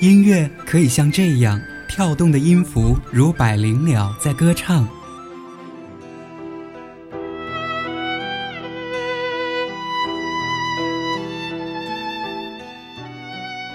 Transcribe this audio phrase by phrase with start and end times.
[0.00, 4.88] 音乐可以像这样，跳动的音符如百灵鸟在歌唱。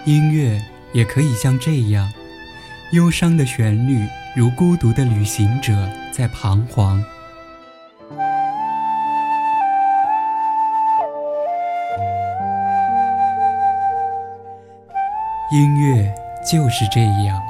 [0.06, 0.62] 音乐
[0.94, 2.10] 也可以像这样，
[2.94, 5.74] 忧伤的旋律如孤独的旅行者
[6.14, 7.04] 在彷徨。
[15.52, 16.11] 音乐
[16.43, 17.42] 就是这样，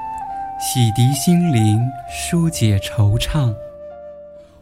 [0.60, 3.54] 洗涤心灵，疏解惆怅。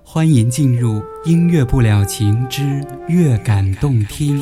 [0.05, 4.39] 欢迎进入《音乐不了情之乐感动听》。